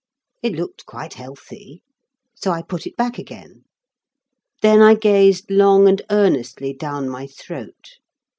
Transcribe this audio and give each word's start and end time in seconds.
It 0.41 0.53
looked 0.53 0.87
quite 0.87 1.13
healthy, 1.13 1.83
so 2.33 2.49
I 2.49 2.63
put 2.63 2.87
it 2.87 2.97
back 2.97 3.19
again. 3.19 3.65
Then 4.63 4.81
I 4.81 4.95
gazed 4.95 5.51
long 5.51 5.87
and 5.87 6.01
earnestly 6.09 6.73
down 6.73 7.07
my 7.07 7.27
throat. 7.27 7.99